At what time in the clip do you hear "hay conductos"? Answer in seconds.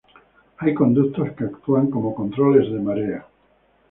0.57-1.29